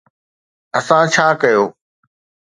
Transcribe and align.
اسان 0.77 1.03
ڇا 1.13 1.25
ڪيو؟ 1.41 1.63